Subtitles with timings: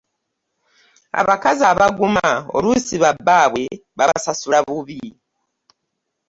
[1.21, 3.65] Abakazi abaguma oluusi ba bbaabwe
[3.97, 5.01] babasasula bubi.